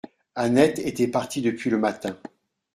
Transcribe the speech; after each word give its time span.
Annette 0.33 0.79
était 0.79 1.05
partie 1.07 1.43
depuis 1.43 1.69
le 1.69 1.77
matin. 1.77 2.17